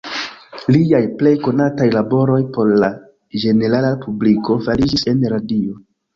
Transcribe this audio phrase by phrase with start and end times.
[0.75, 2.91] Liaj plej konataj laboroj por la
[3.45, 5.81] ĝenerala publiko fariĝis en radio.